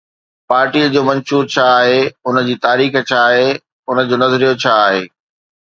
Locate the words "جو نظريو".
4.09-4.51